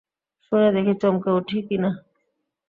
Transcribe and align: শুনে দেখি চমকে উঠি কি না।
শুনে 0.45 0.69
দেখি 0.75 0.93
চমকে 1.01 1.29
উঠি 1.37 1.57
কি 1.67 1.77
না। 1.83 1.89